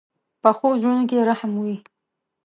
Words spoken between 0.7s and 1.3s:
زړونو کې